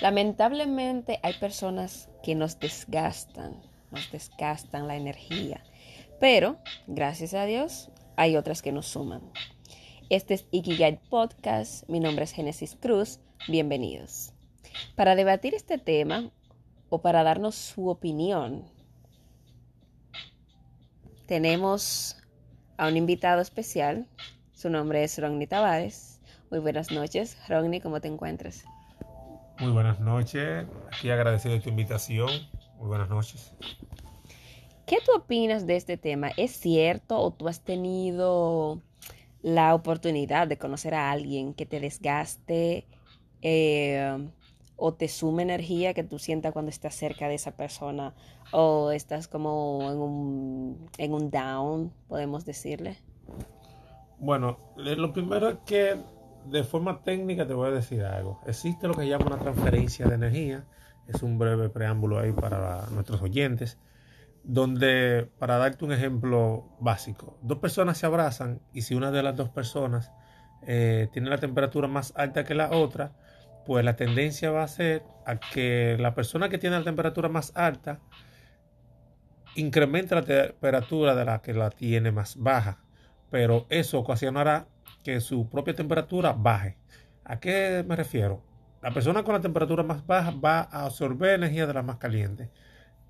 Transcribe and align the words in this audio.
Lamentablemente 0.00 1.20
hay 1.22 1.34
personas 1.34 2.08
que 2.22 2.34
nos 2.34 2.58
desgastan, 2.58 3.60
nos 3.90 4.10
desgastan 4.10 4.88
la 4.88 4.96
energía, 4.96 5.62
pero 6.18 6.56
gracias 6.86 7.34
a 7.34 7.44
Dios 7.44 7.90
hay 8.16 8.36
otras 8.36 8.62
que 8.62 8.72
nos 8.72 8.86
suman. 8.86 9.20
Este 10.08 10.32
es 10.34 10.46
Ikigai 10.52 10.98
Podcast, 11.10 11.86
mi 11.90 12.00
nombre 12.00 12.24
es 12.24 12.32
Génesis 12.32 12.78
Cruz, 12.80 13.20
bienvenidos. 13.46 14.32
Para 14.96 15.14
debatir 15.16 15.54
este 15.54 15.76
tema 15.76 16.30
o 16.88 17.02
para 17.02 17.22
darnos 17.22 17.54
su 17.54 17.90
opinión, 17.90 18.64
tenemos 21.26 22.16
a 22.78 22.88
un 22.88 22.96
invitado 22.96 23.42
especial, 23.42 24.08
su 24.54 24.70
nombre 24.70 25.04
es 25.04 25.18
Ronnie 25.18 25.46
Tavares. 25.46 26.20
Muy 26.50 26.60
buenas 26.60 26.90
noches, 26.90 27.36
Ronnie, 27.48 27.82
¿cómo 27.82 28.00
te 28.00 28.08
encuentras? 28.08 28.64
Muy 29.60 29.72
buenas 29.72 30.00
noches. 30.00 30.66
Aquí 30.88 31.10
agradecido 31.10 31.54
de 31.54 31.60
tu 31.60 31.68
invitación. 31.68 32.30
Muy 32.78 32.88
buenas 32.88 33.10
noches. 33.10 33.54
¿Qué 34.86 34.96
tú 35.04 35.12
opinas 35.14 35.66
de 35.66 35.76
este 35.76 35.98
tema? 35.98 36.30
¿Es 36.38 36.52
cierto 36.52 37.18
o 37.20 37.30
tú 37.30 37.46
has 37.46 37.60
tenido 37.60 38.80
la 39.42 39.74
oportunidad 39.74 40.48
de 40.48 40.56
conocer 40.56 40.94
a 40.94 41.10
alguien 41.10 41.52
que 41.52 41.66
te 41.66 41.78
desgaste 41.78 42.86
eh, 43.42 44.28
o 44.76 44.94
te 44.94 45.08
sume 45.08 45.42
energía 45.42 45.92
que 45.92 46.04
tú 46.04 46.18
sientas 46.18 46.54
cuando 46.54 46.70
estás 46.70 46.94
cerca 46.94 47.28
de 47.28 47.34
esa 47.34 47.54
persona 47.54 48.14
o 48.52 48.90
estás 48.92 49.28
como 49.28 49.90
en 49.92 49.98
un, 49.98 50.90
en 50.96 51.12
un 51.12 51.30
down, 51.30 51.92
podemos 52.08 52.46
decirle? 52.46 52.96
Bueno, 54.18 54.56
lo 54.76 55.12
primero 55.12 55.50
es 55.50 55.58
que 55.66 55.96
de 56.46 56.64
forma 56.64 57.02
técnica 57.02 57.46
te 57.46 57.54
voy 57.54 57.68
a 57.68 57.72
decir 57.72 58.04
algo. 58.04 58.40
Existe 58.46 58.88
lo 58.88 58.94
que 58.94 59.08
llama 59.08 59.26
una 59.26 59.38
transferencia 59.38 60.06
de 60.06 60.14
energía. 60.14 60.64
Es 61.06 61.22
un 61.22 61.38
breve 61.38 61.68
preámbulo 61.68 62.18
ahí 62.18 62.32
para 62.32 62.86
nuestros 62.90 63.22
oyentes. 63.22 63.78
Donde, 64.42 65.28
para 65.38 65.58
darte 65.58 65.84
un 65.84 65.92
ejemplo 65.92 66.64
básico, 66.80 67.38
dos 67.42 67.58
personas 67.58 67.98
se 67.98 68.06
abrazan 68.06 68.62
y 68.72 68.82
si 68.82 68.94
una 68.94 69.10
de 69.10 69.22
las 69.22 69.36
dos 69.36 69.50
personas 69.50 70.12
eh, 70.66 71.08
tiene 71.12 71.28
la 71.28 71.36
temperatura 71.36 71.88
más 71.88 72.14
alta 72.16 72.44
que 72.44 72.54
la 72.54 72.70
otra, 72.70 73.12
pues 73.66 73.84
la 73.84 73.96
tendencia 73.96 74.50
va 74.50 74.62
a 74.62 74.68
ser 74.68 75.02
a 75.26 75.36
que 75.36 75.98
la 76.00 76.14
persona 76.14 76.48
que 76.48 76.56
tiene 76.56 76.78
la 76.78 76.84
temperatura 76.84 77.28
más 77.28 77.52
alta 77.54 78.00
incremente 79.54 80.14
la 80.14 80.22
temperatura 80.22 81.14
de 81.14 81.24
la 81.24 81.42
que 81.42 81.54
la 81.54 81.70
tiene 81.70 82.12
más 82.12 82.36
baja. 82.36 82.82
Pero 83.30 83.66
eso 83.68 83.98
ocasionará 83.98 84.66
que 85.02 85.20
su 85.20 85.48
propia 85.48 85.74
temperatura 85.74 86.32
baje. 86.32 86.76
¿A 87.24 87.40
qué 87.40 87.84
me 87.86 87.96
refiero? 87.96 88.42
La 88.82 88.92
persona 88.92 89.22
con 89.22 89.34
la 89.34 89.40
temperatura 89.40 89.82
más 89.82 90.06
baja 90.06 90.30
va 90.30 90.60
a 90.60 90.86
absorber 90.86 91.34
energía 91.34 91.66
de 91.66 91.74
la 91.74 91.82
más 91.82 91.96
caliente. 91.96 92.50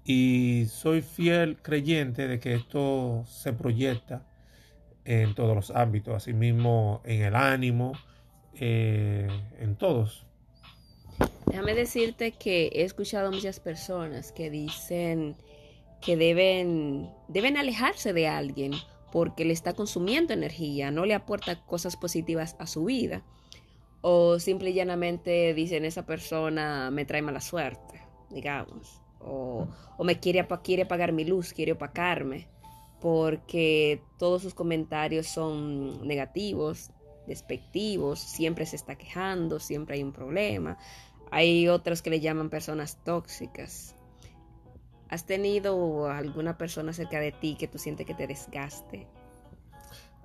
Y 0.04 0.66
soy 0.68 1.02
fiel 1.02 1.58
creyente 1.62 2.26
de 2.26 2.40
que 2.40 2.54
esto 2.54 3.24
se 3.26 3.52
proyecta 3.52 4.26
en 5.04 5.34
todos 5.34 5.54
los 5.54 5.70
ámbitos, 5.70 6.14
asimismo 6.14 7.02
en 7.04 7.22
el 7.22 7.34
ánimo, 7.34 7.92
eh, 8.54 9.28
en 9.58 9.76
todos. 9.76 10.26
Déjame 11.46 11.74
decirte 11.74 12.32
que 12.32 12.70
he 12.74 12.82
escuchado 12.82 13.30
muchas 13.30 13.60
personas 13.60 14.32
que 14.32 14.50
dicen 14.50 15.36
que 16.00 16.16
deben, 16.16 17.10
deben 17.28 17.56
alejarse 17.56 18.12
de 18.12 18.28
alguien 18.28 18.72
porque 19.10 19.44
le 19.44 19.52
está 19.52 19.74
consumiendo 19.74 20.32
energía, 20.32 20.90
no 20.90 21.04
le 21.04 21.14
aporta 21.14 21.64
cosas 21.64 21.96
positivas 21.96 22.56
a 22.58 22.66
su 22.66 22.84
vida. 22.84 23.22
O 24.02 24.38
simple 24.38 24.70
y 24.70 24.74
llanamente 24.74 25.52
dicen 25.54 25.84
esa 25.84 26.06
persona 26.06 26.90
me 26.90 27.04
trae 27.04 27.22
mala 27.22 27.40
suerte, 27.40 28.00
digamos. 28.30 29.00
O, 29.20 29.68
me 30.02 30.18
quiere, 30.18 30.46
quiere 30.62 30.82
apagar 30.84 31.12
mi 31.12 31.24
luz, 31.24 31.52
quiere 31.52 31.72
opacarme, 31.72 32.48
porque 33.00 34.02
todos 34.18 34.42
sus 34.42 34.54
comentarios 34.54 35.26
son 35.26 36.06
negativos, 36.06 36.90
despectivos, 37.26 38.18
siempre 38.18 38.64
se 38.64 38.76
está 38.76 38.96
quejando, 38.96 39.60
siempre 39.60 39.96
hay 39.96 40.02
un 40.02 40.12
problema. 40.12 40.78
Hay 41.30 41.68
otros 41.68 42.02
que 42.02 42.10
le 42.10 42.20
llaman 42.20 42.50
personas 42.50 42.98
tóxicas. 43.04 43.94
¿Has 45.10 45.26
tenido 45.26 46.08
alguna 46.08 46.56
persona 46.56 46.92
cerca 46.92 47.18
de 47.18 47.32
ti 47.32 47.56
que 47.58 47.66
tú 47.66 47.78
sientes 47.78 48.06
que 48.06 48.14
te 48.14 48.28
desgaste? 48.28 49.08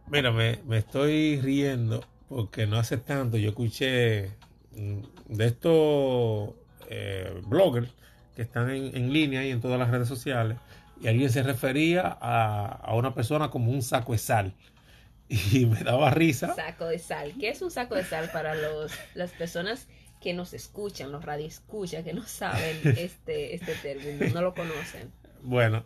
Mira, 0.08 0.32
me, 0.32 0.60
estoy 0.78 1.42
riendo 1.42 2.04
porque 2.30 2.68
no 2.68 2.78
hace 2.78 2.98
tanto 2.98 3.38
yo 3.38 3.50
escuché 3.50 4.30
mm, 4.76 5.00
de 5.30 5.46
estos 5.48 6.52
eh, 6.88 7.42
bloggers 7.48 7.90
que 8.36 8.44
están 8.44 8.70
en, 8.70 9.12
línea 9.12 9.44
y 9.44 9.50
en 9.50 9.60
todas 9.60 9.80
las 9.80 9.90
redes 9.90 10.08
sociales 10.08 10.60
y 11.02 11.08
alguien 11.08 11.32
se 11.32 11.42
refería 11.42 12.18
a, 12.22 12.68
a, 12.68 12.96
una 12.96 13.16
persona 13.16 13.50
como 13.50 13.72
un 13.72 13.82
saco 13.82 14.12
de 14.12 14.20
sal 14.20 14.54
y 15.30 15.66
me 15.66 15.80
daba 15.84 16.12
risa. 16.12 16.54
Saco 16.54 16.86
de 16.86 17.00
sal. 17.00 17.34
¿Qué 17.40 17.50
es 17.50 17.64
un 17.64 17.72
saco 17.72 17.96
de 17.96 18.04
sal 18.04 18.30
para 18.32 18.54
los, 18.54 18.92
las 19.16 19.32
personas 19.32 19.88
que 20.26 20.34
nos 20.34 20.56
escuchan, 20.56 21.12
los 21.12 21.24
radioescuchas, 21.24 22.04
que 22.04 22.12
no 22.12 22.24
saben 22.24 22.80
este, 22.98 23.54
este 23.54 23.76
término, 23.76 24.34
no 24.34 24.42
lo 24.42 24.56
conocen. 24.56 25.12
Bueno, 25.44 25.86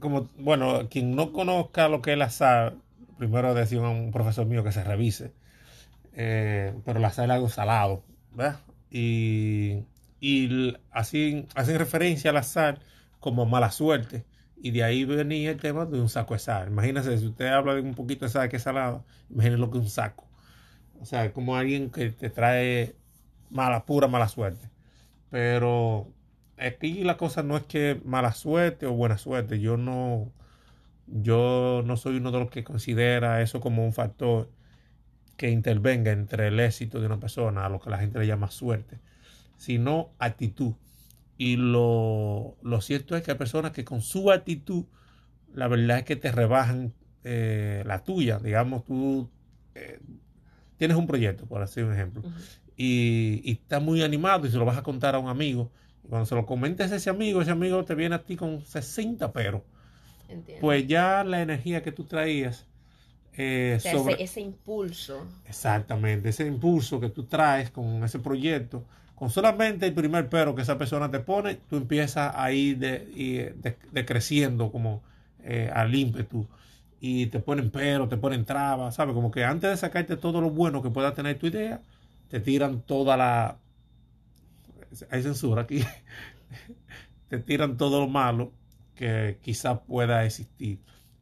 como, 0.00 0.30
bueno, 0.38 0.88
quien 0.88 1.14
no 1.14 1.30
conozca 1.30 1.90
lo 1.90 2.00
que 2.00 2.12
es 2.12 2.18
la 2.18 2.30
sal, 2.30 2.80
primero 3.18 3.52
decía 3.52 3.82
un 3.82 4.12
profesor 4.12 4.46
mío 4.46 4.64
que 4.64 4.72
se 4.72 4.82
revise, 4.82 5.34
eh, 6.14 6.72
pero 6.86 6.98
la 6.98 7.10
sal 7.10 7.26
es 7.26 7.32
algo 7.32 7.50
salado, 7.50 8.02
¿verdad? 8.32 8.60
Y, 8.90 9.82
y 10.18 10.74
así 10.90 11.46
hacen 11.54 11.78
referencia 11.78 12.30
a 12.30 12.32
la 12.32 12.78
como 13.20 13.44
mala 13.44 13.72
suerte. 13.72 14.24
Y 14.56 14.70
de 14.70 14.84
ahí 14.84 15.04
venía 15.04 15.50
el 15.50 15.60
tema 15.60 15.84
de 15.84 16.00
un 16.00 16.08
saco 16.08 16.32
de 16.32 16.40
sal. 16.40 16.68
Imagínese, 16.68 17.18
si 17.18 17.26
usted 17.26 17.48
habla 17.48 17.74
de 17.74 17.82
un 17.82 17.92
poquito 17.92 18.24
de 18.24 18.30
sal 18.30 18.48
que 18.48 18.56
es 18.56 18.62
salado, 18.62 19.04
imagínese 19.28 19.58
lo 19.58 19.70
que 19.70 19.76
es 19.76 19.84
un 19.84 19.90
saco. 19.90 20.26
O 21.00 21.06
sea, 21.06 21.32
como 21.32 21.56
alguien 21.56 21.90
que 21.90 22.10
te 22.10 22.30
trae 22.30 22.96
mala, 23.50 23.86
pura 23.86 24.08
mala 24.08 24.28
suerte. 24.28 24.70
Pero 25.30 26.12
aquí 26.58 27.04
la 27.04 27.16
cosa 27.16 27.42
no 27.42 27.56
es 27.56 27.64
que 27.64 28.00
mala 28.04 28.32
suerte 28.32 28.86
o 28.86 28.92
buena 28.92 29.18
suerte. 29.18 29.60
Yo 29.60 29.76
no, 29.76 30.32
yo 31.06 31.82
no 31.84 31.96
soy 31.96 32.16
uno 32.16 32.32
de 32.32 32.40
los 32.40 32.50
que 32.50 32.64
considera 32.64 33.42
eso 33.42 33.60
como 33.60 33.84
un 33.84 33.92
factor 33.92 34.50
que 35.36 35.50
intervenga 35.50 36.12
entre 36.12 36.48
el 36.48 36.60
éxito 36.60 37.00
de 37.00 37.06
una 37.06 37.20
persona, 37.20 37.66
a 37.66 37.68
lo 37.68 37.80
que 37.80 37.90
la 37.90 37.98
gente 37.98 38.18
le 38.18 38.26
llama 38.26 38.50
suerte, 38.50 38.98
sino 39.56 40.10
actitud. 40.18 40.74
Y 41.38 41.56
lo, 41.56 42.56
cierto 42.80 43.16
es 43.16 43.22
que 43.22 43.32
hay 43.32 43.36
personas 43.38 43.72
que 43.72 43.84
con 43.84 44.00
su 44.00 44.30
actitud, 44.32 44.86
la 45.52 45.68
verdad 45.68 45.98
es 45.98 46.04
que 46.04 46.16
te 46.16 46.32
rebajan 46.32 46.94
eh, 47.24 47.82
la 47.86 48.02
tuya. 48.04 48.38
Digamos, 48.38 48.84
tú 48.84 49.30
eh, 49.74 50.00
tienes 50.76 50.96
un 50.96 51.06
proyecto, 51.06 51.46
por 51.46 51.62
así 51.62 51.80
un 51.80 51.92
ejemplo, 51.92 52.22
y, 52.76 53.40
y 53.44 53.52
estás 53.52 53.82
muy 53.82 54.02
animado 54.02 54.46
y 54.46 54.50
se 54.50 54.58
lo 54.58 54.64
vas 54.64 54.76
a 54.76 54.82
contar 54.82 55.14
a 55.14 55.18
un 55.18 55.28
amigo. 55.28 55.70
Y 56.04 56.08
cuando 56.08 56.26
se 56.26 56.34
lo 56.34 56.46
comentes 56.46 56.92
a 56.92 56.96
ese 56.96 57.10
amigo, 57.10 57.42
ese 57.42 57.50
amigo 57.50 57.84
te 57.84 57.94
viene 57.94 58.14
a 58.14 58.22
ti 58.22 58.36
con 58.36 58.64
60 58.64 59.32
pero. 59.32 59.64
Pues 60.60 60.86
ya 60.86 61.24
la 61.24 61.40
energía 61.40 61.82
que 61.82 61.92
tú 61.92 62.04
traías 62.04 62.66
eh, 63.36 63.78
sobre... 63.80 64.22
ese, 64.22 64.40
impulso. 64.40 65.26
Exactamente, 65.46 66.30
ese 66.30 66.46
impulso 66.46 66.98
que 66.98 67.10
tú 67.10 67.24
traes 67.24 67.70
con 67.70 68.02
ese 68.02 68.18
proyecto, 68.18 68.84
con 69.14 69.30
solamente 69.30 69.86
el 69.86 69.94
primer 69.94 70.28
pero 70.28 70.54
que 70.54 70.62
esa 70.62 70.78
persona 70.78 71.10
te 71.10 71.20
pone, 71.20 71.56
tú 71.68 71.76
empiezas 71.76 72.34
a 72.34 72.50
ir 72.52 72.78
decreciendo 73.92 74.72
como 74.72 75.02
eh, 75.44 75.70
al 75.72 75.94
ímpetu 75.94 76.46
y 77.00 77.26
te 77.26 77.40
ponen 77.40 77.70
pero, 77.70 78.08
te 78.08 78.16
ponen 78.16 78.44
trabas, 78.44 78.94
¿sabes? 78.96 79.14
Como 79.14 79.30
que 79.30 79.44
antes 79.44 79.70
de 79.70 79.76
sacarte 79.76 80.16
todo 80.16 80.40
lo 80.40 80.50
bueno 80.50 80.82
que 80.82 80.90
pueda 80.90 81.14
tener 81.14 81.38
tu 81.38 81.46
idea, 81.46 81.82
te 82.28 82.40
tiran 82.40 82.82
toda 82.82 83.16
la... 83.16 83.58
Hay 85.10 85.22
censura 85.22 85.62
aquí. 85.62 85.84
te 87.28 87.38
tiran 87.38 87.76
todo 87.76 88.00
lo 88.00 88.08
malo 88.08 88.52
que 88.94 89.38
quizás 89.42 89.80
pueda 89.86 90.24
existir. 90.24 90.80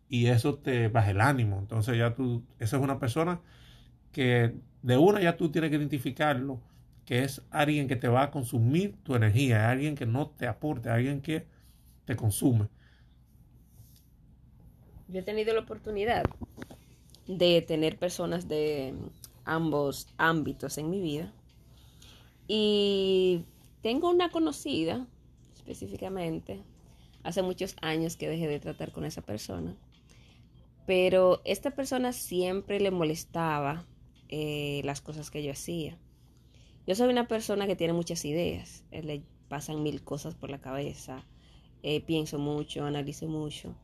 Y 0.09 0.27
eso 0.27 0.55
te 0.57 0.89
baja 0.89 1.11
el 1.11 1.21
ánimo. 1.21 1.59
Entonces 1.59 1.99
ya 1.99 2.15
tú, 2.15 2.45
esa 2.59 2.77
es 2.77 2.83
una 2.83 2.99
persona 2.99 3.41
que 4.13 4.55
de 4.83 4.97
una 4.97 5.21
ya 5.21 5.37
tú 5.37 5.51
tienes 5.51 5.71
que 5.71 5.77
identificarlo, 5.77 6.61
que 7.05 7.25
es 7.25 7.43
alguien 7.51 7.89
que 7.89 7.97
te 7.97 8.09
va 8.09 8.25
a 8.25 8.31
consumir 8.31 8.97
tu 9.03 9.15
energía, 9.15 9.71
alguien 9.71 9.97
que 9.97 10.07
no 10.07 10.29
te 10.29 10.47
aporte, 10.47 10.89
alguien 10.91 11.21
que 11.21 11.47
te 12.05 12.17
consume. 12.17 12.69
Yo 15.09 15.21
he 15.21 15.23
tenido 15.23 15.55
la 15.55 15.61
oportunidad 15.61 16.25
de 17.27 17.63
tener 17.63 17.99
personas 17.99 18.49
de 18.49 18.95
ambos 19.45 20.09
ámbitos 20.17 20.79
en 20.79 20.91
mi 20.91 21.01
vida. 21.01 21.33
Y 22.47 23.45
tengo 23.83 24.11
una 24.11 24.31
conocida, 24.31 25.07
específicamente, 25.55 26.63
hace 27.23 27.43
muchos 27.43 27.77
años 27.81 28.17
que 28.17 28.29
dejé 28.29 28.49
de 28.49 28.61
tratar 28.61 28.93
con 28.93 29.05
esa 29.05 29.23
persona. 29.23 29.77
Pero 30.87 31.41
esta 31.45 31.71
persona 31.71 32.13
siempre 32.13 32.81
le 32.81 32.91
molestaba 32.91 33.87
eh, 34.29 34.83
las 34.85 35.01
cosas 35.01 35.31
que 35.31 35.43
yo 35.43 35.53
hacía. 35.53 35.99
Yo 36.87 36.95
soy 36.95 37.09
una 37.09 37.27
persona 37.27 37.67
que 37.67 37.77
tiene 37.77 37.95
muchas 37.95 38.25
ideas, 38.27 38.85
eh, 38.91 39.03
le 39.03 39.23
pasan 39.49 39.83
mil 39.83 40.03
cosas 40.03 40.35
por 40.35 40.51
la 40.51 40.61
cabeza, 40.61 41.25
eh, 41.83 42.03
pienso 42.03 42.39
mucho, 42.39 42.85
analizo 42.85 43.27
mucho. 43.27 43.75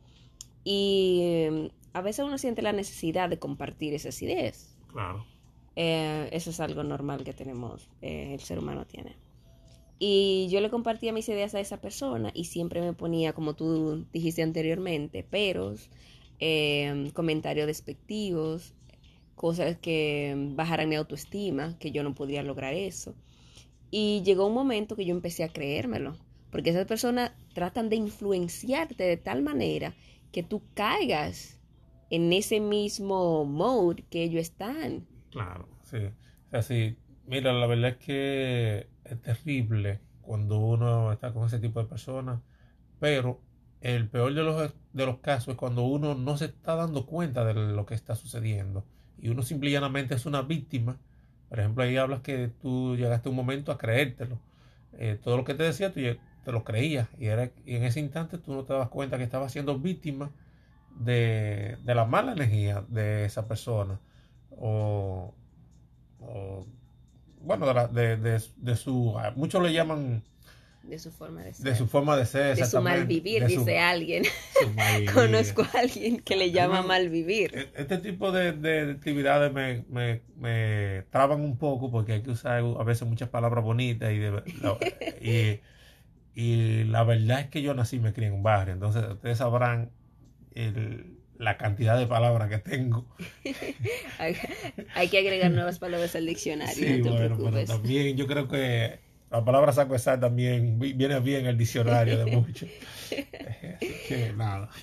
Y 0.64 1.20
em, 1.22 1.70
a 1.92 2.00
veces 2.00 2.24
uno 2.24 2.38
siente 2.38 2.62
la 2.62 2.72
necesidad 2.72 3.28
de 3.28 3.38
compartir 3.38 3.94
esas 3.94 4.20
ideas. 4.22 4.76
Claro. 4.88 5.24
Eh, 5.76 6.28
eso 6.32 6.50
es 6.50 6.60
algo 6.60 6.82
normal 6.82 7.24
que 7.24 7.32
tenemos, 7.32 7.88
el 8.02 8.40
ser 8.40 8.58
humano 8.58 8.86
tiene. 8.86 9.16
Y 10.02 10.48
yo 10.50 10.60
le 10.60 10.70
compartía 10.70 11.12
mis 11.12 11.28
ideas 11.28 11.54
a 11.54 11.60
esa 11.60 11.80
persona 11.80 12.30
y 12.34 12.44
siempre 12.44 12.80
me 12.80 12.94
ponía, 12.94 13.34
como 13.34 13.54
tú 13.54 14.06
dijiste 14.12 14.42
anteriormente, 14.42 15.22
peros, 15.22 15.90
em, 16.38 17.10
comentarios 17.10 17.66
despectivos, 17.66 18.72
cosas 19.34 19.76
que 19.78 20.34
bajaran 20.54 20.88
mi 20.88 20.96
autoestima, 20.96 21.78
que 21.78 21.92
yo 21.92 22.02
no 22.02 22.14
podría 22.14 22.42
lograr 22.42 22.72
eso. 22.72 23.14
Y 23.90 24.22
llegó 24.24 24.46
un 24.46 24.54
momento 24.54 24.96
que 24.96 25.04
yo 25.04 25.14
empecé 25.14 25.44
a 25.44 25.52
creérmelo, 25.52 26.16
porque 26.50 26.70
esas 26.70 26.86
personas 26.86 27.32
tratan 27.52 27.90
de 27.90 27.96
influenciarte 27.96 29.04
de 29.04 29.18
tal 29.18 29.42
manera 29.42 29.94
que 30.32 30.42
tú 30.42 30.62
caigas 30.74 31.60
en 32.10 32.32
ese 32.32 32.60
mismo 32.60 33.44
mode 33.44 34.04
que 34.10 34.22
ellos 34.22 34.42
están. 34.42 35.06
Claro, 35.30 35.68
sí. 35.82 35.98
Así, 36.50 36.96
mira, 37.26 37.52
la 37.52 37.66
verdad 37.66 37.90
es 37.90 37.96
que 37.98 38.88
es 39.04 39.22
terrible 39.22 40.00
cuando 40.22 40.58
uno 40.58 41.12
está 41.12 41.32
con 41.32 41.46
ese 41.46 41.58
tipo 41.58 41.80
de 41.80 41.88
personas, 41.88 42.40
pero 42.98 43.40
el 43.80 44.08
peor 44.08 44.34
de 44.34 44.42
los, 44.42 44.74
de 44.92 45.06
los 45.06 45.18
casos 45.18 45.48
es 45.52 45.56
cuando 45.56 45.82
uno 45.82 46.14
no 46.14 46.36
se 46.36 46.46
está 46.46 46.74
dando 46.74 47.06
cuenta 47.06 47.44
de 47.44 47.54
lo 47.54 47.86
que 47.86 47.94
está 47.94 48.14
sucediendo 48.14 48.84
y 49.18 49.28
uno 49.28 49.42
simplemente 49.42 50.14
es 50.14 50.26
una 50.26 50.42
víctima. 50.42 50.98
Por 51.48 51.60
ejemplo, 51.60 51.84
ahí 51.84 51.96
hablas 51.96 52.20
que 52.20 52.48
tú 52.48 52.96
llegaste 52.96 53.28
un 53.28 53.36
momento 53.36 53.72
a 53.72 53.78
creértelo. 53.78 54.38
Eh, 54.92 55.18
todo 55.22 55.36
lo 55.36 55.44
que 55.44 55.54
te 55.54 55.62
decía, 55.62 55.92
tú 55.92 56.00
te 56.44 56.52
lo 56.52 56.64
creías 56.64 57.08
y, 57.18 57.26
era, 57.26 57.50
y 57.64 57.76
en 57.76 57.84
ese 57.84 58.00
instante 58.00 58.38
tú 58.38 58.54
no 58.54 58.64
te 58.64 58.72
das 58.72 58.88
cuenta 58.88 59.18
que 59.18 59.24
estabas 59.24 59.52
siendo 59.52 59.78
víctima 59.78 60.30
de, 60.98 61.78
de 61.84 61.94
la 61.94 62.04
mala 62.04 62.32
energía 62.32 62.84
de 62.88 63.24
esa 63.24 63.46
persona 63.46 64.00
o, 64.50 65.34
o 66.20 66.66
bueno, 67.42 67.72
de, 67.88 68.16
de, 68.16 68.42
de, 68.56 68.76
su, 68.76 69.16
muchos 69.34 69.62
le 69.62 69.72
llaman... 69.72 70.22
De 70.82 70.98
su 70.98 71.10
forma 71.10 71.42
de 71.42 71.52
ser. 71.52 71.64
De 71.66 71.74
su 71.74 71.86
forma 71.86 72.16
de 72.16 72.24
ser, 72.24 72.56
De 72.56 72.64
su 72.64 72.80
mal 72.80 73.06
vivir, 73.06 73.46
dice 73.46 73.78
alguien. 73.78 74.24
Conozco 75.14 75.62
a 75.62 75.80
alguien 75.80 76.20
que 76.20 76.36
le 76.36 76.52
llama 76.52 76.82
mal 76.82 77.10
vivir. 77.10 77.50
E, 77.54 77.70
este 77.74 77.98
tipo 77.98 78.32
de, 78.32 78.52
de 78.52 78.92
actividades 78.92 79.52
me, 79.52 79.84
me, 79.90 80.22
me, 80.36 81.04
traban 81.10 81.42
un 81.42 81.58
poco 81.58 81.90
porque 81.90 82.14
hay 82.14 82.22
que 82.22 82.30
usar 82.30 82.62
a 82.62 82.82
veces 82.82 83.06
muchas 83.06 83.28
palabras 83.28 83.62
bonitas 83.62 84.10
y, 84.10 85.28
y, 85.28 85.60
y 86.40 86.84
la 86.84 87.04
verdad 87.04 87.40
es 87.40 87.48
que 87.48 87.60
yo 87.60 87.74
nací 87.74 87.96
y 87.96 88.00
me 88.00 88.14
crié 88.14 88.28
en 88.28 88.34
un 88.34 88.42
barrio, 88.42 88.72
entonces 88.72 89.04
ustedes 89.10 89.36
sabrán 89.36 89.90
el, 90.54 91.18
la 91.36 91.58
cantidad 91.58 91.98
de 91.98 92.06
palabras 92.06 92.48
que 92.48 92.56
tengo. 92.56 93.04
Hay 94.94 95.08
que 95.08 95.18
agregar 95.18 95.50
nuevas 95.50 95.78
palabras 95.78 96.16
al 96.16 96.24
diccionario. 96.24 96.74
Sí, 96.74 97.02
bueno, 97.02 97.36
pero 97.36 97.64
también 97.66 98.16
yo 98.16 98.26
creo 98.26 98.48
que 98.48 99.00
la 99.30 99.44
palabra 99.44 99.72
saco 99.72 99.96
también 100.18 100.78
viene 100.78 101.20
bien 101.20 101.40
en 101.42 101.46
el 101.48 101.58
diccionario 101.58 102.24
de 102.24 102.36
muchos. 102.36 102.68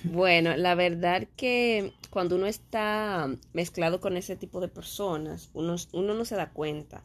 Bueno, 0.04 0.56
la 0.56 0.74
verdad 0.74 1.26
que 1.36 1.92
cuando 2.10 2.36
uno 2.36 2.46
está 2.46 3.28
mezclado 3.52 4.00
con 4.00 4.16
ese 4.16 4.36
tipo 4.36 4.60
de 4.60 4.68
personas, 4.68 5.50
uno, 5.54 5.76
uno 5.92 6.14
no 6.14 6.24
se 6.24 6.36
da 6.36 6.50
cuenta. 6.50 7.02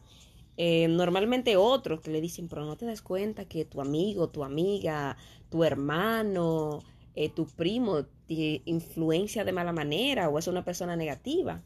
Eh, 0.56 0.86
normalmente 0.88 1.56
otros 1.56 2.00
que 2.00 2.10
le 2.10 2.20
dicen, 2.20 2.48
pero 2.48 2.64
no 2.64 2.76
te 2.76 2.86
das 2.86 3.02
cuenta 3.02 3.46
que 3.46 3.64
tu 3.64 3.80
amigo, 3.80 4.28
tu 4.28 4.44
amiga, 4.44 5.16
tu 5.50 5.64
hermano, 5.64 6.80
eh, 7.14 7.28
tu 7.28 7.46
primo 7.46 8.04
te 8.26 8.62
influencia 8.64 9.44
de 9.44 9.52
mala 9.52 9.72
manera 9.72 10.28
o 10.28 10.38
es 10.38 10.46
una 10.46 10.64
persona 10.64 10.96
negativa, 10.96 11.62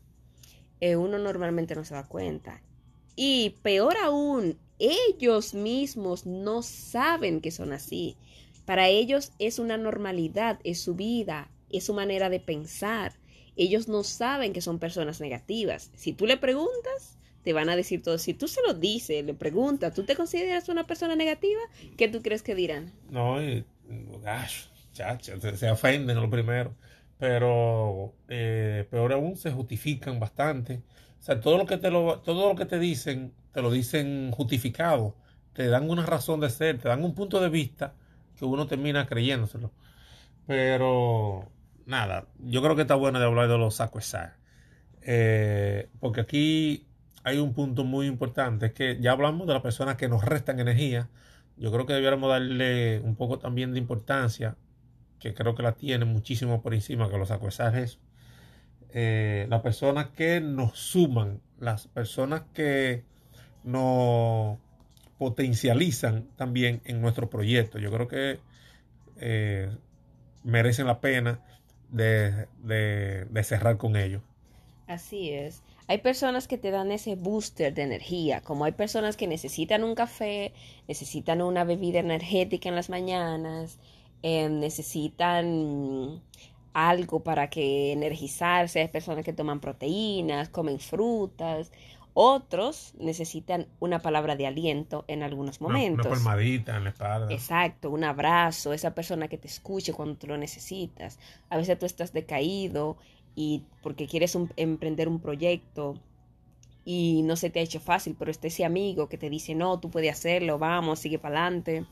eh, 0.80 0.96
uno 0.96 1.18
normalmente 1.18 1.74
no 1.74 1.84
se 1.84 1.94
da 1.94 2.06
cuenta. 2.06 2.62
Y 3.16 3.56
peor 3.62 3.96
aún, 4.02 4.58
ellos 4.78 5.52
mismos 5.52 6.24
no 6.24 6.62
saben 6.62 7.40
que 7.40 7.50
son 7.50 7.72
así. 7.72 8.16
Para 8.64 8.88
ellos 8.88 9.32
es 9.38 9.58
una 9.58 9.76
normalidad, 9.76 10.60
es 10.62 10.80
su 10.80 10.94
vida, 10.94 11.50
es 11.70 11.84
su 11.84 11.94
manera 11.94 12.30
de 12.30 12.40
pensar. 12.40 13.14
Ellos 13.56 13.88
no 13.88 14.04
saben 14.04 14.52
que 14.52 14.60
son 14.60 14.78
personas 14.78 15.20
negativas. 15.20 15.90
Si 15.96 16.12
tú 16.12 16.26
le 16.26 16.36
preguntas, 16.36 17.17
te 17.42 17.52
van 17.52 17.68
a 17.68 17.76
decir 17.76 18.02
todo. 18.02 18.18
Si 18.18 18.34
tú 18.34 18.48
se 18.48 18.60
lo 18.66 18.74
dices, 18.74 19.24
le 19.24 19.34
preguntas, 19.34 19.94
¿tú 19.94 20.04
te 20.04 20.16
consideras 20.16 20.68
una 20.68 20.86
persona 20.86 21.16
negativa? 21.16 21.60
¿Qué 21.96 22.08
tú 22.08 22.22
crees 22.22 22.42
que 22.42 22.54
dirán? 22.54 22.92
No, 23.10 23.36
gosh, 24.20 24.66
se, 24.92 25.70
ofenden 25.70 26.20
lo 26.20 26.28
primero, 26.28 26.74
pero 27.18 28.14
eh, 28.28 28.86
peor 28.90 29.12
aún 29.12 29.36
se 29.36 29.50
justifican 29.50 30.18
bastante. 30.18 30.82
O 31.18 31.22
sea, 31.22 31.40
todo 31.40 31.58
lo 31.58 31.66
que 31.66 31.78
te 31.78 31.90
lo, 31.90 32.20
todo 32.20 32.50
lo 32.50 32.56
que 32.56 32.66
te 32.66 32.78
dicen, 32.78 33.32
te 33.52 33.62
lo 33.62 33.70
dicen 33.70 34.30
justificado, 34.32 35.16
te 35.52 35.66
dan 35.68 35.88
una 35.90 36.06
razón 36.06 36.40
de 36.40 36.50
ser, 36.50 36.78
te 36.78 36.88
dan 36.88 37.04
un 37.04 37.14
punto 37.14 37.40
de 37.40 37.48
vista 37.48 37.94
que 38.36 38.44
uno 38.44 38.66
termina 38.66 39.06
creyéndoselo. 39.06 39.72
Pero 40.46 41.50
nada, 41.86 42.26
yo 42.38 42.62
creo 42.62 42.76
que 42.76 42.82
está 42.82 42.94
bueno 42.94 43.18
de 43.18 43.26
hablar 43.26 43.48
de 43.48 43.58
los 43.58 43.76
sacos 43.76 44.14
eh, 45.02 45.88
porque 46.00 46.20
aquí 46.20 46.87
hay 47.24 47.38
un 47.38 47.52
punto 47.52 47.84
muy 47.84 48.06
importante, 48.06 48.66
es 48.66 48.72
que 48.72 48.98
ya 49.00 49.12
hablamos 49.12 49.46
de 49.46 49.52
las 49.52 49.62
personas 49.62 49.96
que 49.96 50.08
nos 50.08 50.24
restan 50.24 50.60
energía. 50.60 51.08
Yo 51.56 51.72
creo 51.72 51.86
que 51.86 51.92
debiéramos 51.92 52.30
darle 52.30 53.00
un 53.00 53.16
poco 53.16 53.38
también 53.38 53.72
de 53.72 53.78
importancia 53.78 54.56
que 55.18 55.34
creo 55.34 55.54
que 55.54 55.62
la 55.62 55.72
tiene 55.72 56.04
muchísimo 56.04 56.62
por 56.62 56.74
encima 56.74 57.10
que 57.10 57.18
los 57.18 57.30
acuesajes, 57.30 57.98
eh, 58.90 59.46
las 59.50 59.62
personas 59.62 60.10
que 60.10 60.40
nos 60.40 60.78
suman, 60.78 61.40
las 61.58 61.88
personas 61.88 62.42
que 62.54 63.04
nos 63.64 64.58
potencializan 65.18 66.28
también 66.36 66.80
en 66.84 67.00
nuestro 67.00 67.28
proyecto. 67.28 67.78
Yo 67.78 67.90
creo 67.90 68.06
que 68.06 68.38
eh, 69.16 69.70
merecen 70.44 70.86
la 70.86 71.00
pena 71.00 71.40
de, 71.90 72.46
de 72.62 73.42
cerrar 73.42 73.76
con 73.76 73.96
ellos. 73.96 74.22
Así 74.86 75.30
es. 75.30 75.62
Hay 75.88 75.98
personas 75.98 76.46
que 76.46 76.58
te 76.58 76.70
dan 76.70 76.92
ese 76.92 77.16
booster 77.16 77.74
de 77.74 77.82
energía, 77.82 78.40
como 78.42 78.64
hay 78.64 78.72
personas 78.72 79.16
que 79.16 79.26
necesitan 79.26 79.82
un 79.82 79.94
café, 79.94 80.52
necesitan 80.86 81.42
una 81.42 81.64
bebida 81.64 81.98
energética 81.98 82.68
en 82.68 82.76
las 82.76 82.90
mañanas, 82.90 83.78
Em, 84.22 84.58
necesitan 84.58 86.20
algo 86.72 87.20
para 87.20 87.48
que 87.50 87.92
energizarse, 87.92 88.80
hay 88.80 88.88
personas 88.88 89.24
que 89.24 89.32
toman 89.32 89.60
proteínas, 89.60 90.48
comen 90.48 90.80
frutas, 90.80 91.70
otros 92.14 92.94
necesitan 92.98 93.68
una 93.78 94.00
palabra 94.00 94.34
de 94.34 94.48
aliento 94.48 95.04
en 95.06 95.22
algunos 95.22 95.60
momentos. 95.60 96.04
Una, 96.04 96.16
palmadita 96.16 96.76
en 96.76 96.84
la 96.84 96.90
espalda. 96.90 97.32
Exacto, 97.32 97.90
un 97.90 98.02
abrazo, 98.02 98.72
esa 98.72 98.92
persona 98.92 99.28
que 99.28 99.38
te 99.38 99.46
escuche 99.46 99.92
cuando 99.92 100.16
tú 100.16 100.26
lo 100.26 100.36
necesitas. 100.36 101.20
A 101.48 101.56
veces 101.56 101.78
tú 101.78 101.86
estás 101.86 102.12
decaído 102.12 102.96
y 103.38 103.62
porque 103.82 104.06
quieres 104.06 104.36
emprender 104.56 105.08
un 105.08 105.20
proyecto 105.20 105.94
y 106.84 107.22
no 107.22 107.36
se 107.36 107.50
te 107.50 107.60
ha 107.60 107.62
hecho 107.62 107.80
fácil, 107.80 108.16
pero 108.18 108.30
está 108.30 108.46
ese 108.48 108.64
amigo 108.64 109.08
que 109.08 109.18
te 109.18 109.30
dice, 109.30 109.54
no, 109.54 109.78
tú 109.78 109.90
puedes 109.90 110.10
hacerlo, 110.10 110.58
vamos, 110.58 110.98
sigue 110.98 111.18
para 111.18 111.46
adelante 111.46 111.86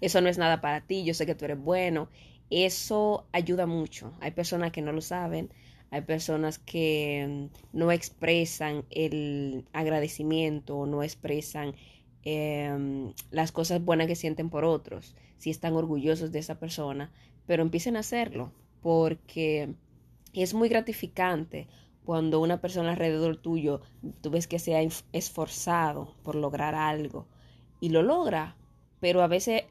eso 0.00 0.20
no 0.20 0.28
es 0.28 0.38
nada 0.38 0.60
para 0.60 0.80
ti, 0.80 1.04
yo 1.04 1.14
sé 1.14 1.26
que 1.26 1.34
tú 1.34 1.44
eres 1.44 1.58
bueno. 1.58 2.08
Eso 2.50 3.26
ayuda 3.32 3.66
mucho. 3.66 4.12
Hay 4.20 4.32
personas 4.32 4.72
que 4.72 4.82
no 4.82 4.92
lo 4.92 5.00
saben, 5.00 5.50
hay 5.90 6.02
personas 6.02 6.58
que 6.58 7.48
no 7.72 7.92
expresan 7.92 8.84
el 8.90 9.64
agradecimiento 9.72 10.76
o 10.76 10.86
no 10.86 11.02
expresan 11.02 11.74
em, 12.24 13.12
las 13.30 13.52
cosas 13.52 13.82
buenas 13.84 14.06
que 14.06 14.16
sienten 14.16 14.50
por 14.50 14.64
otros, 14.64 15.16
si 15.38 15.50
están 15.50 15.74
orgullosos 15.74 16.30
de 16.32 16.38
esa 16.38 16.58
persona, 16.58 17.10
pero 17.46 17.62
empiecen 17.62 17.96
a 17.96 18.00
hacerlo 18.00 18.52
porque 18.80 19.74
es 20.34 20.54
muy 20.54 20.68
gratificante 20.68 21.68
cuando 22.04 22.40
una 22.40 22.60
persona 22.60 22.92
alrededor 22.92 23.36
tuyo, 23.36 23.80
tú 24.20 24.30
ves 24.30 24.46
que 24.46 24.58
se 24.58 24.74
ha 24.74 24.82
esforzado 25.12 26.14
por 26.22 26.34
lograr 26.34 26.74
algo 26.74 27.26
y 27.80 27.90
lo 27.90 28.02
logra, 28.02 28.56
pero 29.00 29.22
a 29.22 29.28
veces 29.28 29.64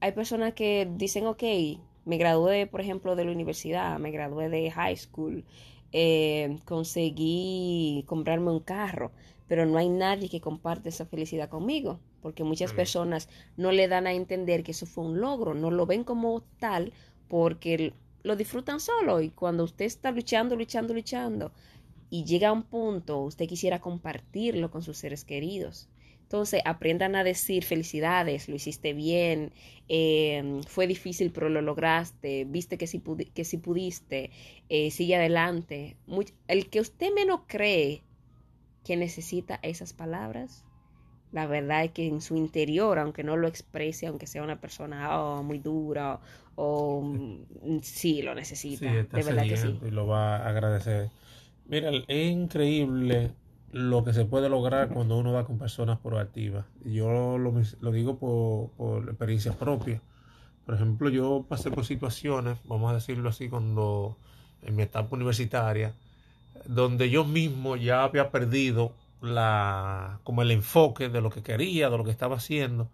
hay 0.00 0.12
personas 0.12 0.54
que 0.54 0.88
dicen, 0.96 1.26
ok, 1.26 1.42
me 2.04 2.16
gradué, 2.16 2.66
por 2.66 2.80
ejemplo, 2.80 3.14
de 3.14 3.24
la 3.24 3.32
universidad, 3.32 3.98
me 3.98 4.10
gradué 4.10 4.48
de 4.48 4.70
high 4.70 4.96
school, 4.96 5.44
eh, 5.92 6.56
conseguí 6.64 8.04
comprarme 8.06 8.50
un 8.50 8.60
carro, 8.60 9.12
pero 9.46 9.66
no 9.66 9.78
hay 9.78 9.88
nadie 9.88 10.28
que 10.28 10.40
comparte 10.40 10.88
esa 10.88 11.06
felicidad 11.06 11.48
conmigo, 11.48 12.00
porque 12.22 12.44
muchas 12.44 12.72
personas 12.72 13.28
no 13.56 13.72
le 13.72 13.88
dan 13.88 14.06
a 14.06 14.12
entender 14.12 14.62
que 14.62 14.70
eso 14.72 14.86
fue 14.86 15.04
un 15.04 15.20
logro, 15.20 15.54
no 15.54 15.70
lo 15.70 15.86
ven 15.86 16.04
como 16.04 16.42
tal 16.58 16.92
porque 17.28 17.92
lo 18.22 18.36
disfrutan 18.36 18.80
solo 18.80 19.20
y 19.20 19.30
cuando 19.30 19.64
usted 19.64 19.84
está 19.84 20.10
luchando, 20.10 20.56
luchando, 20.56 20.94
luchando 20.94 21.52
y 22.10 22.24
llega 22.24 22.48
a 22.48 22.52
un 22.52 22.64
punto, 22.64 23.20
usted 23.20 23.46
quisiera 23.46 23.80
compartirlo 23.80 24.70
con 24.70 24.82
sus 24.82 24.98
seres 24.98 25.24
queridos 25.24 25.88
Entonces, 26.22 26.62
aprendan 26.64 27.16
a 27.16 27.24
decir 27.24 27.64
felicidades, 27.64 28.48
lo 28.48 28.54
hiciste 28.56 28.92
bien, 28.94 29.52
em, 29.88 30.62
fue 30.62 30.86
difícil, 30.86 31.32
pero 31.32 31.48
lo 31.48 31.60
lograste, 31.62 32.44
viste 32.44 32.78
que 32.78 32.86
si, 32.86 33.00
que 33.00 33.44
pudiste, 33.58 34.30
eh, 34.68 34.90
sigue 34.90 35.16
adelante. 35.16 35.96
el 36.48 36.70
que 36.70 36.80
usted 36.80 37.12
menos 37.14 37.40
cree 37.46 38.02
que 38.84 38.96
necesita 38.96 39.58
esas 39.62 39.92
palabras, 39.92 40.64
la 41.32 41.46
verdad 41.46 41.84
es 41.84 41.92
que 41.92 42.06
en 42.06 42.20
su 42.20 42.36
interior, 42.36 42.98
aunque 42.98 43.22
no 43.22 43.36
lo 43.36 43.46
exprese, 43.46 44.06
aunque 44.06 44.26
sea 44.26 44.42
una 44.42 44.60
persona 44.60 45.18
oh, 45.20 45.42
muy 45.42 45.58
dura 45.58 46.18
o, 46.56 47.02
mm, 47.02 47.80
sí 47.82 48.22
lo 48.22 48.34
necesita, 48.34 48.92
de 48.92 49.04
verdad 49.22 49.44
que 49.44 49.56
sí. 49.56 49.78
Y 49.86 49.90
lo 49.90 50.06
va 50.06 50.36
a 50.36 50.48
agradecer. 50.48 51.10
Mira, 51.66 51.90
es 52.08 52.32
increíble 52.32 53.30
lo 53.72 54.02
que 54.04 54.12
se 54.12 54.24
puede 54.24 54.48
lograr 54.48 54.88
cuando 54.88 55.16
uno 55.16 55.32
va 55.32 55.44
con 55.44 55.58
personas 55.58 55.98
proactivas. 56.00 56.66
Yo 56.84 57.38
lo, 57.38 57.92
digo 57.92 58.18
por, 58.18 58.70
por, 58.72 59.08
experiencia 59.08 59.52
propia. 59.52 60.02
Por 60.66 60.74
ejemplo, 60.74 61.08
yo 61.08 61.46
pasé 61.48 61.70
por 61.70 61.84
situaciones, 61.84 62.58
vamos 62.64 62.90
a 62.90 62.94
decirlo 62.94 63.28
así, 63.28 63.48
cuando 63.48 64.16
en 64.62 64.76
mi 64.76 64.82
etapa 64.82 65.14
universitaria, 65.14 65.94
donde 66.66 67.08
yo 67.10 67.24
mismo 67.24 67.76
ya 67.76 68.04
había 68.04 68.30
perdido 68.30 68.92
la, 69.22 70.20
como 70.24 70.42
el 70.42 70.50
enfoque 70.50 71.08
de 71.08 71.20
lo 71.20 71.30
que 71.30 71.42
quería, 71.42 71.90
de 71.90 71.98
lo 71.98 72.04
que 72.04 72.10
estaba 72.10 72.36
haciendo. 72.36 72.90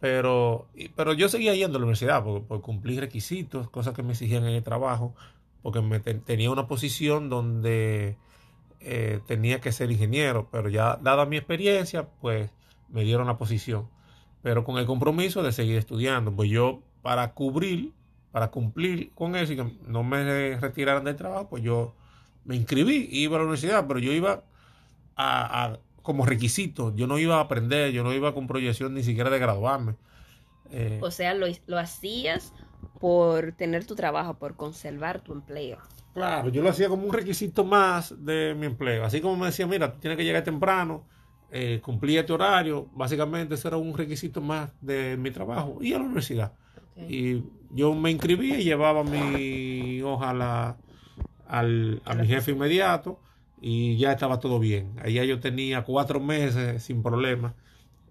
Pero, 0.00 0.68
pero 0.94 1.12
yo 1.12 1.28
seguía 1.28 1.54
yendo 1.54 1.76
a 1.78 1.80
la 1.80 1.86
universidad 1.86 2.22
por, 2.22 2.60
cumplir 2.60 3.00
requisitos, 3.00 3.68
cosas 3.70 3.94
que 3.94 4.02
me 4.02 4.12
exigían 4.12 4.44
en 4.44 4.54
el 4.54 4.62
trabajo, 4.62 5.14
porque 5.62 5.80
me 5.80 5.98
tenía 6.00 6.50
una 6.50 6.68
posición 6.68 7.28
donde 7.28 8.16
eh, 8.80 9.20
tenía 9.26 9.60
que 9.60 9.72
ser 9.72 9.90
ingeniero, 9.90 10.48
pero 10.52 10.68
ya 10.68 10.98
dada 11.02 11.26
mi 11.26 11.36
experiencia, 11.36 12.08
pues 12.20 12.50
me 12.88 13.02
dieron 13.02 13.26
la 13.26 13.38
posición. 13.38 13.88
Pero 14.42 14.64
con 14.64 14.78
el 14.78 14.86
compromiso 14.86 15.42
de 15.42 15.52
seguir 15.52 15.76
estudiando, 15.76 16.32
pues 16.32 16.48
yo 16.48 16.80
para 17.02 17.34
cubrir, 17.34 17.92
para 18.30 18.50
cumplir 18.52 19.12
con 19.14 19.34
eso 19.34 19.52
y 19.52 19.56
que 19.56 19.78
no 19.86 20.04
me 20.04 20.56
retiraran 20.58 21.04
del 21.04 21.16
trabajo, 21.16 21.48
pues 21.48 21.64
yo 21.64 21.94
me 22.44 22.54
inscribí, 22.54 23.08
iba 23.10 23.36
a 23.36 23.38
la 23.40 23.44
universidad, 23.44 23.86
pero 23.88 23.98
yo 23.98 24.12
iba 24.12 24.44
a, 25.18 25.78
como 26.02 26.24
requisito. 26.24 26.94
Yo 26.94 27.06
no 27.06 27.18
iba 27.18 27.36
a 27.36 27.40
aprender, 27.40 27.92
yo 27.92 28.02
no 28.04 28.14
iba 28.14 28.32
con 28.34 28.46
proyección 28.46 28.94
ni 28.94 29.02
siquiera 29.02 29.30
de 29.30 29.38
graduarme. 29.38 29.96
Eh, 30.70 30.98
o 31.02 31.10
sea, 31.10 31.34
lo, 31.34 31.46
lo 31.66 31.78
hacías 31.78 32.52
por 33.00 33.52
tener 33.52 33.84
tu 33.84 33.94
trabajo, 33.94 34.38
por 34.38 34.56
conservar 34.56 35.20
tu 35.20 35.32
empleo. 35.32 35.78
Claro, 36.14 36.48
yo 36.48 36.62
lo 36.62 36.70
hacía 36.70 36.88
como 36.88 37.04
un 37.04 37.12
requisito 37.12 37.64
más 37.64 38.14
de 38.24 38.54
mi 38.58 38.66
empleo. 38.66 39.04
Así 39.04 39.20
como 39.20 39.36
me 39.36 39.46
decía, 39.46 39.66
mira, 39.66 39.92
tú 39.92 40.00
tienes 40.00 40.16
que 40.16 40.24
llegar 40.24 40.42
temprano, 40.42 41.04
eh, 41.50 41.80
cumplía 41.82 42.26
tu 42.26 42.34
horario. 42.34 42.88
Básicamente, 42.92 43.54
eso 43.54 43.68
era 43.68 43.76
un 43.76 43.96
requisito 43.96 44.40
más 44.40 44.72
de 44.80 45.16
mi 45.16 45.30
trabajo. 45.30 45.78
Y 45.80 45.92
a 45.92 45.98
la 45.98 46.04
universidad. 46.04 46.52
Y 46.96 47.44
yo 47.70 47.94
me 47.94 48.10
inscribí 48.10 48.54
y 48.54 48.64
llevaba 48.64 49.04
mi 49.04 50.02
hoja 50.02 50.30
a, 50.30 50.76
al, 51.46 52.02
a 52.04 52.14
mi 52.14 52.26
jefe 52.26 52.50
inmediato 52.50 53.20
y 53.60 53.96
ya 53.96 54.12
estaba 54.12 54.40
todo 54.40 54.58
bien. 54.58 54.94
Allá 55.02 55.24
yo 55.24 55.40
tenía 55.40 55.84
cuatro 55.84 56.20
meses 56.20 56.82
sin 56.82 57.02
problema 57.02 57.54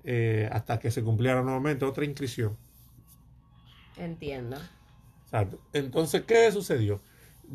eh, 0.04 0.50
hasta 0.52 0.80
que 0.80 0.92
se 0.92 1.04
cumpliera 1.04 1.42
nuevamente 1.42 1.86
otra 1.86 2.06
inscripción. 2.06 2.58
Entiendo. 3.98 4.58
Entonces, 5.74 6.24
¿qué 6.24 6.52
sucedió? 6.52 7.02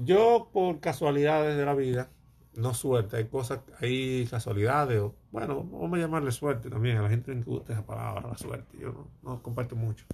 Yo, 0.05 0.49
por 0.53 0.81
casualidades 0.81 1.57
de 1.57 1.65
la 1.65 1.75
vida, 1.75 2.11
no 2.55 2.75
suerte, 2.75 3.17
hay 3.17 3.25
cosas, 3.27 3.61
hay 3.81 4.27
casualidades, 4.27 5.01
o, 5.01 5.15
bueno, 5.31 5.65
vamos 5.65 5.99
a 5.99 6.03
llamarle 6.03 6.33
suerte 6.33 6.69
también, 6.69 6.99
a 6.99 7.03
la 7.03 7.09
gente 7.09 7.35
le 7.35 7.43
gusta 7.43 7.73
esa 7.73 7.87
palabra, 7.87 8.29
la 8.29 8.37
suerte, 8.37 8.77
yo 8.79 8.93
no, 8.93 9.09
no 9.23 9.43
comparto 9.43 9.77
mucho. 9.77 10.05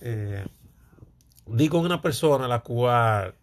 Eh, 0.00 0.44
di 1.46 1.68
con 1.68 1.84
una 1.84 2.00
persona 2.00 2.48
la 2.48 2.60
cual 2.60 3.34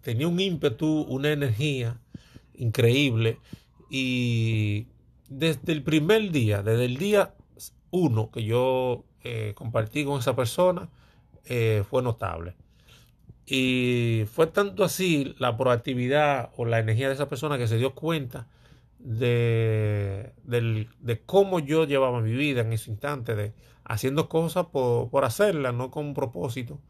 tenía 0.00 0.26
un 0.26 0.38
ímpetu, 0.40 1.02
una 1.02 1.30
energía, 1.30 2.00
increíble. 2.56 3.38
Y 3.90 4.88
desde 5.28 5.72
el 5.72 5.82
primer 5.82 6.30
día, 6.30 6.62
desde 6.62 6.84
el 6.84 6.96
día 6.96 7.34
uno 7.90 8.30
que 8.30 8.44
yo 8.44 9.04
eh, 9.22 9.52
compartí 9.54 10.04
con 10.04 10.18
esa 10.18 10.34
persona, 10.34 10.88
eh, 11.44 11.84
fue 11.88 12.02
notable. 12.02 12.56
Y 13.46 14.24
fue 14.32 14.46
tanto 14.46 14.84
así 14.84 15.34
la 15.38 15.56
proactividad 15.56 16.50
o 16.56 16.64
la 16.64 16.78
energía 16.78 17.08
de 17.08 17.14
esa 17.14 17.28
persona 17.28 17.58
que 17.58 17.68
se 17.68 17.76
dio 17.76 17.94
cuenta 17.94 18.48
de, 18.98 20.32
de 20.44 21.22
cómo 21.26 21.60
yo 21.60 21.84
llevaba 21.84 22.20
mi 22.22 22.32
vida 22.32 22.62
en 22.62 22.72
ese 22.72 22.90
instante, 22.90 23.34
de 23.34 23.52
haciendo 23.84 24.28
cosas 24.28 24.66
por, 24.66 25.10
por 25.10 25.24
hacerlas, 25.24 25.74
no 25.74 25.90
con 25.90 26.06
un 26.06 26.14
propósito. 26.14 26.80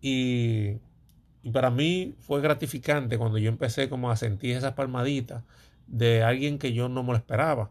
Y 0.00 0.80
y 1.44 1.50
para 1.50 1.70
mí 1.70 2.14
fue 2.20 2.40
gratificante 2.40 3.18
cuando 3.18 3.36
yo 3.36 3.50
empecé 3.50 3.90
como 3.90 4.10
a 4.10 4.16
sentir 4.16 4.56
esas 4.56 4.72
palmaditas 4.72 5.44
de 5.86 6.22
alguien 6.22 6.58
que 6.58 6.72
yo 6.72 6.88
no 6.88 7.02
me 7.02 7.12
lo 7.12 7.18
esperaba. 7.18 7.70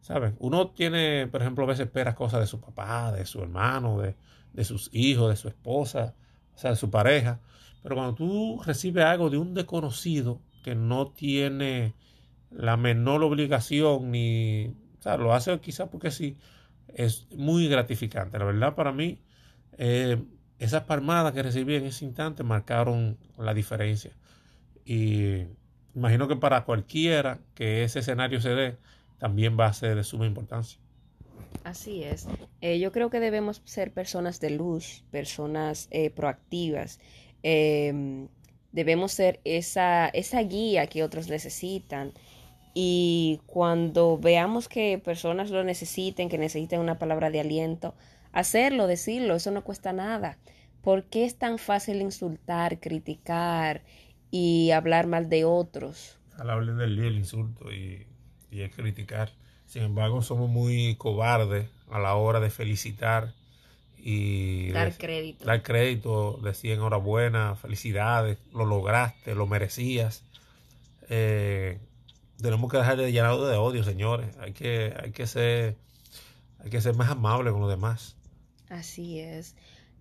¿Sabes? 0.00 0.34
Uno 0.40 0.70
tiene, 0.70 1.28
por 1.28 1.40
ejemplo, 1.40 1.62
a 1.62 1.68
veces 1.68 1.86
espera 1.86 2.16
cosas 2.16 2.40
de 2.40 2.48
su 2.48 2.60
papá, 2.60 3.12
de 3.12 3.24
su 3.24 3.40
hermano, 3.40 4.00
de, 4.00 4.16
de 4.52 4.64
sus 4.64 4.90
hijos, 4.92 5.30
de 5.30 5.36
su 5.36 5.46
esposa, 5.46 6.16
o 6.56 6.58
sea, 6.58 6.70
de 6.70 6.76
su 6.76 6.90
pareja. 6.90 7.38
Pero 7.84 7.94
cuando 7.94 8.16
tú 8.16 8.60
recibes 8.66 9.04
algo 9.04 9.30
de 9.30 9.38
un 9.38 9.54
desconocido 9.54 10.40
que 10.64 10.74
no 10.74 11.12
tiene 11.12 11.94
la 12.50 12.76
menor 12.76 13.22
obligación 13.22 14.10
ni, 14.10 14.74
o 14.98 15.02
sea, 15.02 15.16
lo 15.16 15.32
hace 15.32 15.56
quizás 15.60 15.88
porque 15.88 16.10
sí, 16.10 16.36
es 16.88 17.28
muy 17.30 17.68
gratificante. 17.68 18.36
La 18.36 18.46
verdad 18.46 18.74
para 18.74 18.90
mí, 18.90 19.20
eh, 19.78 20.20
esas 20.62 20.84
palmadas 20.84 21.32
que 21.32 21.42
recibí 21.42 21.74
en 21.74 21.86
ese 21.86 22.04
instante 22.04 22.44
marcaron 22.44 23.18
la 23.36 23.52
diferencia. 23.52 24.12
Y 24.84 25.42
imagino 25.94 26.28
que 26.28 26.36
para 26.36 26.64
cualquiera 26.64 27.40
que 27.54 27.82
ese 27.82 27.98
escenario 27.98 28.40
se 28.40 28.50
dé, 28.50 28.76
también 29.18 29.58
va 29.58 29.66
a 29.66 29.72
ser 29.72 29.96
de 29.96 30.04
suma 30.04 30.24
importancia. 30.24 30.78
Así 31.64 32.04
es. 32.04 32.28
Eh, 32.60 32.78
yo 32.78 32.92
creo 32.92 33.10
que 33.10 33.18
debemos 33.18 33.60
ser 33.64 33.92
personas 33.92 34.38
de 34.38 34.50
luz, 34.50 35.04
personas 35.10 35.88
eh, 35.90 36.10
proactivas. 36.10 37.00
Em, 37.42 38.28
debemos 38.70 39.12
ser 39.12 39.40
esa, 39.44 40.08
esa 40.08 40.42
guía 40.42 40.86
que 40.86 41.02
otros 41.02 41.28
necesitan. 41.28 42.12
Y 42.72 43.40
cuando 43.46 44.16
veamos 44.16 44.68
que 44.68 44.98
personas 44.98 45.50
lo 45.50 45.64
necesiten, 45.64 46.28
que 46.28 46.38
necesiten 46.38 46.78
una 46.78 47.00
palabra 47.00 47.30
de 47.30 47.40
aliento, 47.40 47.94
hacerlo, 48.32 48.86
decirlo, 48.86 49.36
eso 49.36 49.50
no 49.50 49.62
cuesta 49.62 49.92
nada. 49.92 50.38
¿Por 50.82 51.04
qué 51.04 51.24
es 51.24 51.36
tan 51.38 51.58
fácil 51.58 52.00
insultar, 52.00 52.80
criticar 52.80 53.82
y 54.30 54.70
hablar 54.72 55.06
mal 55.06 55.28
de 55.28 55.44
otros? 55.44 56.18
Al 56.38 56.50
hablar 56.50 56.76
del 56.76 56.96
día 56.96 57.06
el 57.06 57.16
insulto 57.16 57.70
y, 57.72 58.06
y 58.50 58.60
el 58.60 58.70
criticar. 58.70 59.30
Sin 59.66 59.82
embargo, 59.82 60.22
somos 60.22 60.50
muy 60.50 60.96
cobardes 60.96 61.68
a 61.90 61.98
la 61.98 62.14
hora 62.14 62.40
de 62.40 62.50
felicitar 62.50 63.32
y 64.04 64.70
dar 64.72 64.96
crédito. 64.96 65.44
Dar 65.44 65.62
crédito, 65.62 66.40
decir 66.42 66.72
enhorabuena, 66.72 67.54
felicidades, 67.54 68.38
lo 68.52 68.66
lograste, 68.66 69.34
lo 69.34 69.46
merecías. 69.46 70.24
Eh, 71.08 71.78
tenemos 72.40 72.70
que 72.70 72.78
dejar 72.78 72.96
de 72.96 73.12
llenado 73.12 73.46
de 73.46 73.56
odio, 73.56 73.84
señores. 73.84 74.36
Hay 74.40 74.52
que, 74.52 74.92
hay 75.00 75.12
que 75.12 75.26
ser, 75.28 75.76
hay 76.58 76.70
que 76.70 76.80
ser 76.80 76.96
más 76.96 77.10
amables 77.10 77.52
con 77.52 77.62
los 77.62 77.70
demás. 77.70 78.16
Así 78.72 79.20
es. 79.20 79.54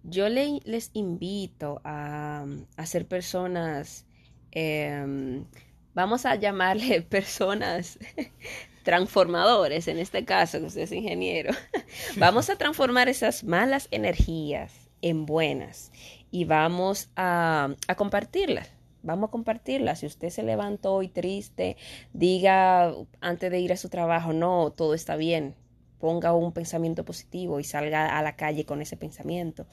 Yo 0.04 0.30
les 0.30 0.92
invito 0.94 1.82
a, 1.84 2.46
ser 2.86 3.06
personas, 3.06 4.06
em, 4.51 5.46
vamos 5.94 6.25
a 6.25 6.36
llamarle 6.36 7.01
personas 7.18 8.00
transformadores, 8.84 9.90
en 9.90 9.98
este 9.98 10.24
caso, 10.24 10.60
que 10.60 10.68
usted 10.68 10.82
es 10.84 10.94
ingeniero. 10.94 11.54
vamos 12.18 12.50
a 12.50 12.56
transformar 12.56 13.10
esas 13.10 13.44
malas 13.44 13.90
energías 13.92 14.72
en 15.01 15.25
buenas 15.25 15.92
y 16.32 16.46
vamos 16.46 17.10
a, 17.18 17.75
a 17.88 17.96
compartirlas 17.96 18.72
vamos 19.04 19.30
a 19.30 19.32
compartirlas. 19.32 20.00
Si 20.00 20.06
usted 20.06 20.30
se 20.30 20.44
levantó 20.44 20.94
hoy 20.94 21.08
triste, 21.08 21.75
diga 22.13 22.94
antes 23.20 23.50
de 23.50 23.60
ir 23.60 23.74
a 23.74 23.78
su 23.78 23.90
trabajo, 23.90 24.32
no, 24.32 24.72
todo 24.72 24.94
está 24.94 25.16
bien 25.16 25.56
ponga 26.01 26.34
un 26.34 26.51
pensamiento 26.51 27.05
positivo 27.05 27.62
y 27.62 27.63
salga 27.63 28.17
a 28.17 28.22
la 28.22 28.36
calle 28.36 28.65
con 28.65 28.81
ese 28.81 28.98
pensamiento, 28.98 29.67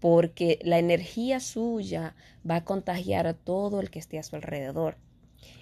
porque 0.00 0.58
la 0.62 0.78
energía 0.78 1.38
suya 1.38 2.16
va 2.48 2.56
a 2.56 2.64
contagiar 2.64 3.28
a 3.28 3.34
todo 3.34 3.80
el 3.80 3.90
que 3.90 4.00
esté 4.00 4.18
a 4.18 4.24
su 4.24 4.34
alrededor. 4.34 4.96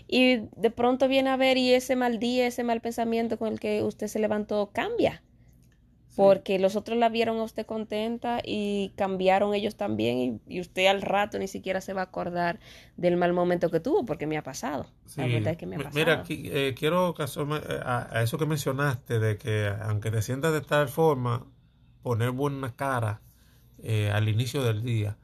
Y 0.09 0.49
de 0.57 0.71
pronto 0.71 1.09
viene 1.09 1.31
a 1.31 1.37
ver 1.37 1.59
y 1.59 1.75
ese 1.75 1.97
mal 1.97 2.19
día, 2.19 2.47
ese 2.47 2.65
mal 2.65 2.81
pensamiento 2.81 3.39
con 3.39 3.53
el 3.53 3.61
que 3.61 3.83
usted 3.83 4.07
se 4.07 4.19
levantó 4.19 4.71
cambia. 4.73 5.23
Porque 6.15 6.59
los 6.59 6.77
otros 6.77 6.99
la 6.99 7.09
vieron 7.09 7.39
a 7.39 7.43
usted 7.43 7.65
contenta 7.65 8.41
y 8.45 8.93
cambiaron 8.97 9.55
ellos 9.55 9.77
también 9.77 10.41
y, 10.47 10.61
usted 10.61 10.87
al 10.87 11.03
rato 11.03 11.39
ni 11.39 11.49
siquiera 11.49 11.81
se 11.81 11.93
va 11.93 12.03
a 12.03 12.05
acordar 12.05 12.61
del 12.97 13.17
mal 13.17 13.33
momento 13.33 13.71
que 13.71 13.81
tuvo 13.81 14.05
porque 14.05 14.27
me 14.27 14.37
ha 14.37 14.43
pasado. 14.43 14.87
La 15.17 15.27
verdad 15.27 15.53
es 15.53 15.57
que 15.57 15.67
me 15.67 15.77
ha 15.77 15.79
pasado. 15.79 15.95
Mira, 15.95 16.13
aquí, 16.15 16.51
eh, 16.53 16.75
quiero 16.79 17.15
eh, 17.19 17.81
a, 17.85 18.19
a, 18.19 18.23
eso 18.23 18.39
que 18.39 18.47
mencionaste 18.47 19.19
de 19.19 19.39
que 19.39 19.73
aunque 19.83 20.11
te 20.11 20.21
sientas 20.23 20.53
de 20.53 20.61
tal 20.61 20.89
forma, 20.89 21.47
poner 22.03 22.31
buena 22.31 22.75
cara 22.75 23.23
eh, 23.83 24.11
al 24.13 24.29
inicio 24.29 24.63
del 24.63 24.83
día. 24.83 25.17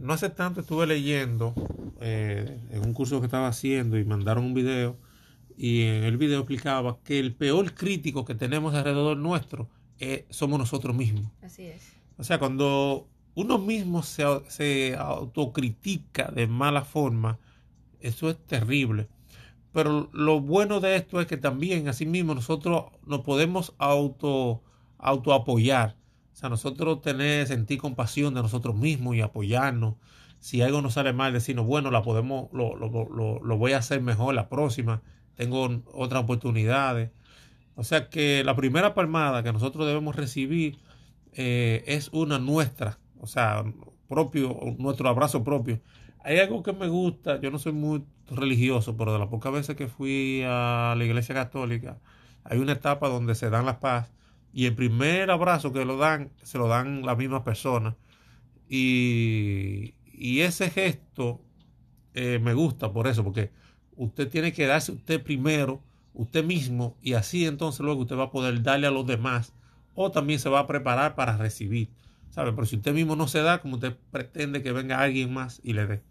no 0.00 0.12
hace 0.12 0.30
tanto 0.30 0.60
estuve 0.60 0.86
leyendo 0.86 1.54
en 2.00 2.80
un 2.84 2.92
curso 2.92 3.20
que 3.20 3.26
estaba 3.26 3.48
haciendo 3.48 3.98
y 3.98 4.04
mandaron 4.04 4.44
un 4.44 4.54
video 4.54 4.96
y 5.56 5.82
en 5.82 6.04
el 6.04 6.18
video 6.18 6.40
explicaba 6.40 6.98
que 7.02 7.18
el 7.18 7.34
peor 7.34 7.74
crítico 7.74 8.24
que 8.24 8.34
tenemos 8.34 8.74
alrededor 8.74 9.16
nuestro 9.16 9.68
eh, 9.98 10.26
somos 10.28 10.58
nosotros 10.58 10.94
mismos. 10.94 11.32
Así 11.42 11.64
es. 11.64 11.92
O 12.18 12.24
sea, 12.24 12.38
cuando 12.38 13.08
uno 13.34 13.58
mismo 13.58 14.02
se, 14.02 14.24
se 14.48 14.96
autocritica 14.96 16.30
de 16.34 16.46
mala 16.46 16.84
forma, 16.84 17.38
eso 18.00 18.28
es 18.28 18.38
terrible. 18.46 19.08
Pero 19.72 20.10
lo 20.12 20.40
bueno 20.40 20.80
de 20.80 20.96
esto 20.96 21.20
es 21.20 21.26
que 21.26 21.36
también, 21.36 21.90
mismo 22.06 22.34
nosotros 22.34 22.86
nos 23.04 23.20
podemos 23.20 23.74
auto, 23.78 24.62
apoyar. 24.98 25.96
O 26.32 26.36
sea, 26.36 26.48
nosotros 26.48 27.00
tener, 27.00 27.46
sentir 27.46 27.78
compasión 27.78 28.34
de 28.34 28.42
nosotros 28.42 28.74
mismos 28.76 29.16
y 29.16 29.22
apoyarnos. 29.22 29.94
Si 30.38 30.60
algo 30.60 30.82
nos 30.82 30.94
sale 30.94 31.12
mal, 31.14 31.32
decirnos, 31.32 31.66
bueno, 31.66 31.90
la 31.90 32.02
podemos, 32.02 32.48
lo, 32.52 32.76
lo, 32.76 32.88
lo, 32.88 33.40
lo 33.42 33.58
voy 33.58 33.72
a 33.72 33.78
hacer 33.78 34.02
mejor 34.02 34.34
la 34.34 34.48
próxima 34.48 35.02
tengo 35.36 35.82
otras 35.92 36.24
oportunidades. 36.24 37.10
O 37.76 37.84
sea 37.84 38.08
que 38.08 38.42
la 38.44 38.56
primera 38.56 38.94
palmada 38.94 39.42
que 39.42 39.52
nosotros 39.52 39.86
debemos 39.86 40.16
recibir 40.16 40.78
eh, 41.34 41.84
es 41.86 42.08
una 42.12 42.38
nuestra, 42.38 42.98
o 43.20 43.26
sea, 43.26 43.64
propio, 44.08 44.58
nuestro 44.78 45.08
abrazo 45.08 45.44
propio. 45.44 45.80
Hay 46.24 46.38
algo 46.38 46.62
que 46.62 46.72
me 46.72 46.88
gusta, 46.88 47.40
yo 47.40 47.50
no 47.50 47.58
soy 47.58 47.72
muy 47.72 48.04
religioso, 48.28 48.96
pero 48.96 49.12
de 49.12 49.18
las 49.18 49.28
pocas 49.28 49.52
veces 49.52 49.76
que 49.76 49.86
fui 49.86 50.42
a 50.44 50.94
la 50.96 51.04
iglesia 51.04 51.34
católica, 51.34 51.98
hay 52.44 52.58
una 52.58 52.72
etapa 52.72 53.08
donde 53.08 53.34
se 53.34 53.50
dan 53.50 53.66
la 53.66 53.78
paz 53.80 54.12
y 54.52 54.66
el 54.66 54.74
primer 54.74 55.30
abrazo 55.30 55.72
que 55.72 55.84
lo 55.84 55.98
dan, 55.98 56.30
se 56.42 56.58
lo 56.58 56.68
dan 56.68 57.02
las 57.04 57.18
mismas 57.18 57.42
personas. 57.42 57.94
Y, 58.68 59.94
y 60.12 60.40
ese 60.40 60.70
gesto 60.70 61.42
eh, 62.14 62.38
me 62.42 62.54
gusta 62.54 62.92
por 62.92 63.06
eso, 63.06 63.22
porque 63.22 63.50
usted 63.96 64.28
tiene 64.28 64.52
que 64.52 64.66
darse 64.66 64.92
usted 64.92 65.22
primero, 65.22 65.80
usted 66.14 66.44
mismo, 66.44 66.96
y 67.02 67.14
así 67.14 67.46
entonces 67.46 67.80
luego 67.80 68.02
usted 68.02 68.16
va 68.16 68.24
a 68.24 68.30
poder 68.30 68.62
darle 68.62 68.86
a 68.86 68.90
los 68.90 69.06
demás, 69.06 69.52
o 69.94 70.10
también 70.10 70.38
se 70.38 70.48
va 70.48 70.60
a 70.60 70.66
preparar 70.66 71.14
para 71.14 71.36
recibir. 71.36 71.88
¿Sabe? 72.30 72.52
Pero 72.52 72.66
si 72.66 72.76
usted 72.76 72.92
mismo 72.92 73.16
no 73.16 73.28
se 73.28 73.40
da, 73.40 73.62
como 73.62 73.76
usted 73.76 73.96
pretende 74.10 74.62
que 74.62 74.72
venga 74.72 75.00
alguien 75.00 75.32
más 75.32 75.60
y 75.64 75.72
le 75.72 75.86
dé. 75.86 76.02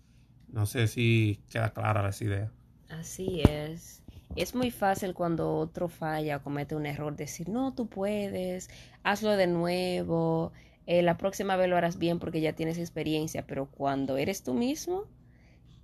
No 0.51 0.65
sé 0.65 0.87
si 0.87 1.39
queda 1.49 1.71
clara 1.71 2.07
esa 2.09 2.23
idea. 2.23 2.51
Así 2.89 3.41
es. 3.47 4.01
Es 4.35 4.55
muy 4.55 4.71
fácil 4.71 5.13
cuando 5.13 5.55
otro 5.57 5.87
falla 5.87 6.37
o 6.37 6.43
comete 6.43 6.75
un 6.75 6.85
error 6.85 7.15
decir, 7.15 7.47
no, 7.47 7.73
tú 7.73 7.87
puedes, 7.87 8.69
hazlo 9.03 9.37
de 9.37 9.47
nuevo, 9.47 10.51
eh, 10.87 11.01
la 11.01 11.17
próxima 11.17 11.55
vez 11.55 11.69
lo 11.69 11.77
harás 11.77 11.97
bien 11.97 12.19
porque 12.19 12.41
ya 12.41 12.53
tienes 12.53 12.77
experiencia, 12.77 13.45
pero 13.47 13.67
cuando 13.67 14.17
eres 14.17 14.43
tú 14.43 14.53
mismo, 14.53 15.05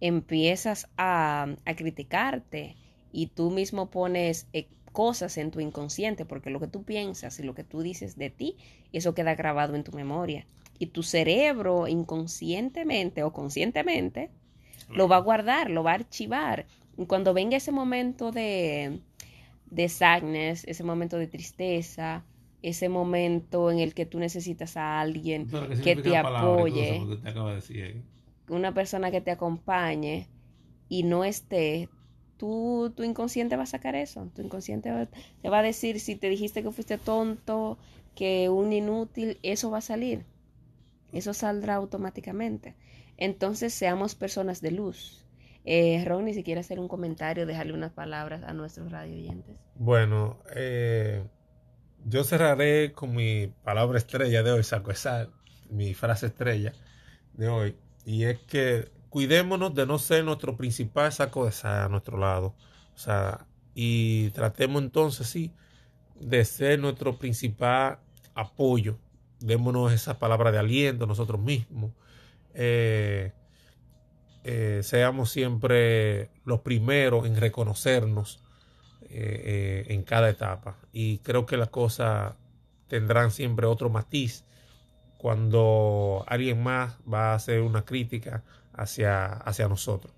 empiezas 0.02 0.90
a, 0.98 1.48
criticarte 1.78 2.76
y 3.14 3.28
tú 3.28 3.52
mismo 3.52 3.90
pones 3.90 4.48
eh, 4.52 4.68
cosas 4.92 5.38
en 5.38 5.52
tu 5.52 5.60
inconsciente, 5.60 6.26
porque 6.26 6.50
lo 6.50 6.60
que 6.60 6.68
tú 6.68 6.84
piensas 6.84 7.40
y 7.40 7.44
lo 7.44 7.54
que 7.54 7.64
tú 7.64 7.82
dices 7.82 8.18
de 8.18 8.30
ti, 8.30 8.58
eso 8.92 9.14
queda 9.14 9.36
grabado 9.36 9.76
en 9.76 9.84
tu 9.84 9.92
memoria. 9.94 10.46
Y 10.80 10.88
tu 10.88 11.04
cerebro 11.04 11.88
inconscientemente 11.88 13.24
o 13.24 13.32
conscientemente 13.32 14.32
lo 14.90 15.08
va 15.08 15.18
a 15.18 15.22
guardar, 15.22 15.70
lo 15.70 15.84
va 15.84 15.92
a 15.92 15.96
archivar. 15.96 16.66
Y 16.98 17.06
cuando 17.06 17.34
venga 17.34 17.56
ese 17.56 17.72
momento 17.72 18.32
de, 18.32 19.00
de 19.70 19.90
sadness, 19.90 20.66
ese 20.68 20.84
momento 20.84 21.18
de 21.18 21.28
tristeza, 21.28 22.26
ese 22.64 22.90
momento 22.90 23.72
en 23.72 23.80
el 23.80 23.94
que 23.94 24.06
tú 24.06 24.20
necesitas 24.20 24.76
a 24.76 25.00
alguien 25.00 25.48
que 25.84 25.96
te 25.96 26.18
apoye 26.18 27.02
una 28.52 28.74
persona 28.74 29.12
que 29.12 29.22
te 29.22 29.32
acompañe 29.32 30.28
y 30.90 31.04
no 31.04 31.24
esté, 31.24 31.90
tú, 32.38 32.92
tu 32.96 33.04
inconsciente 33.04 33.56
va 33.56 33.64
a 33.64 33.68
sacar 33.68 33.96
eso. 33.96 34.30
Tu 34.36 34.42
inconsciente 34.42 35.08
te 35.42 35.50
va 35.50 35.60
a 35.60 35.64
decir 35.64 36.00
si 36.00 36.16
te 36.16 36.30
dijiste 36.30 36.64
que 36.64 36.72
fuiste 36.72 36.98
tonto, 36.98 37.78
que 38.16 38.50
un 38.50 38.74
inútil, 38.74 39.40
eso 39.44 39.72
va 39.72 39.78
a 39.78 39.82
salir. 39.82 40.26
Eso 41.14 41.34
saldrá 41.34 41.76
automáticamente. 41.76 42.76
Entonces 43.18 43.74
seamos 43.74 44.16
personas 44.16 44.62
de 44.62 44.72
luz. 44.72 45.26
Eh, 45.64 46.04
Ron, 46.06 46.34
si 46.34 46.44
quiere 46.44 46.62
hacer 46.62 46.80
un 46.80 46.88
comentario, 46.88 47.46
dejarle 47.46 47.74
unas 47.74 47.92
palabras 47.92 48.44
a 48.44 48.54
nuestros 48.54 48.92
radio 48.92 49.16
oyentes. 49.16 49.58
Bueno, 49.76 50.40
eh, 50.56 51.24
yo 52.06 52.24
cerraré 52.24 52.94
con 52.94 53.14
mi 53.16 53.48
palabra 53.64 53.98
estrella 53.98 54.42
de 54.42 54.52
hoy, 54.52 54.64
saco 54.64 54.92
esa, 54.92 55.30
mi 55.70 55.94
frase 55.94 56.28
estrella 56.28 56.74
de 57.34 57.48
hoy. 57.48 57.76
Y 58.06 58.24
es 58.24 58.40
que 58.40 58.92
cuidémonos 59.10 59.76
de 59.76 59.86
no 59.86 60.00
ser 60.00 60.24
nuestro 60.24 60.56
principal 60.56 61.12
saco 61.12 61.46
de 61.46 61.52
sal 61.52 61.86
a 61.86 61.90
nuestro 61.90 62.18
lado. 62.18 62.56
O 62.96 62.98
sea, 62.98 63.46
y 63.76 64.30
tratemos 64.32 64.82
entonces, 64.82 65.28
sí, 65.28 65.54
de 66.20 66.46
ser 66.46 66.80
nuestro 66.80 67.18
principal 67.18 68.00
apoyo. 68.34 68.98
Démonos 69.40 69.92
esa 69.92 70.20
palabra 70.20 70.52
de 70.52 70.60
aliento 70.60 71.06
nosotros 71.06 71.42
mismos. 71.42 71.92
Eh, 72.54 73.34
eh, 74.44 74.82
seamos 74.84 75.30
siempre 75.30 76.32
los 76.46 76.62
primeros 76.62 77.26
en 77.26 77.36
reconocernos 77.36 78.44
eh, 79.10 79.86
en 79.90 80.04
cada 80.04 80.30
etapa. 80.30 80.78
Y 80.92 81.20
creo 81.20 81.46
que 81.46 81.58
las 81.58 81.70
cosas 81.70 82.36
tendrán 82.88 83.32
siempre 83.32 83.68
otro 83.68 83.90
matiz 83.90 84.46
cuando 85.22 86.26
alguien 86.26 86.64
más 86.64 86.98
va 87.02 87.32
a 87.32 87.36
hacer 87.36 87.62
una 87.62 87.86
crítica 87.86 88.44
hacia, 88.74 89.28
hacia 89.28 89.68
nosotros. 89.68 90.12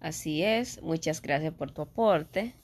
Así 0.00 0.42
es, 0.42 0.80
muchas 0.80 1.20
gracias 1.20 1.52
por 1.52 1.70
tu 1.70 1.82
aporte. 1.82 2.54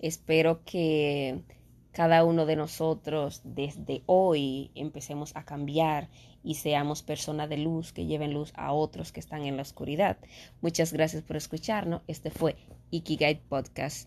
Espero 0.00 0.64
que 0.64 1.44
cada 1.92 2.24
uno 2.24 2.44
de 2.44 2.56
nosotros 2.56 3.40
desde 3.44 4.02
hoy 4.06 4.72
empecemos 4.74 5.36
a 5.36 5.44
cambiar 5.44 6.08
y 6.42 6.56
seamos 6.56 7.04
personas 7.04 7.48
de 7.48 7.58
luz 7.58 7.92
que 7.92 8.06
lleven 8.06 8.32
luz 8.32 8.52
a 8.56 8.72
otros 8.72 9.12
que 9.12 9.20
están 9.20 9.42
en 9.42 9.56
la 9.56 9.62
oscuridad. 9.62 10.16
Muchas 10.60 10.92
gracias 10.92 11.22
por 11.22 11.36
escucharnos. 11.36 12.02
Este 12.08 12.32
fue 12.32 12.56
Ikigai 12.90 13.42
Podcast. 13.48 13.98